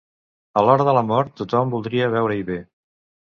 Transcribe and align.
A 0.59 0.63
l'hora 0.67 0.87
de 0.87 0.95
la 0.97 1.03
mort 1.09 1.35
tothom 1.41 1.73
voldria 1.75 2.09
veure-hi 2.17 2.47
bé. 2.51 2.57